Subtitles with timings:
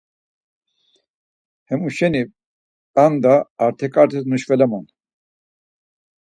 [1.67, 2.23] Hemuşeni
[2.93, 4.85] p̌anda artiǩatis nuşvelaman.